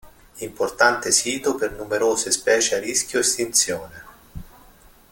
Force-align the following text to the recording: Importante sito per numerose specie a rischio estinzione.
Importante 0.39 1.11
sito 1.11 1.53
per 1.53 1.73
numerose 1.73 2.31
specie 2.31 2.73
a 2.73 2.79
rischio 2.79 3.19
estinzione. 3.19 4.03